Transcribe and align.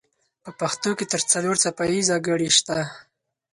په 0.43 0.51
پښتو 0.59 0.89
کې 0.97 1.05
تر 1.13 1.21
څلور 1.31 1.55
څپه 1.63 1.85
ایزه 1.91 2.17
ګړې 2.27 2.49
شته. 2.57 2.77